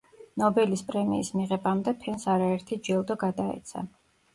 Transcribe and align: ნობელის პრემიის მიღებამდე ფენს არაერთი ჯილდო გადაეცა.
ნობელის 0.41 0.83
პრემიის 0.87 1.29
მიღებამდე 1.41 1.95
ფენს 2.03 2.29
არაერთი 2.39 2.83
ჯილდო 2.91 3.23
გადაეცა. 3.27 3.91